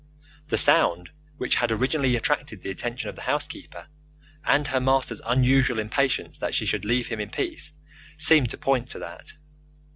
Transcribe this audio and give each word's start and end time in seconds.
The 0.47 0.57
sound 0.57 1.11
which 1.37 1.53
had 1.53 1.71
originally 1.71 2.15
attracted 2.15 2.63
the 2.63 2.71
attention 2.71 3.07
of 3.07 3.15
the 3.15 3.21
housekeeper, 3.21 3.85
and 4.43 4.65
her 4.65 4.79
master's 4.79 5.21
unusual 5.23 5.77
impatience 5.77 6.39
that 6.39 6.55
she 6.55 6.65
should 6.65 6.85
leave 6.85 7.09
him 7.09 7.19
in 7.19 7.29
peace, 7.29 7.71
seemed 8.17 8.49
to 8.49 8.57
point 8.57 8.89
to 8.89 8.97
that. 8.97 9.33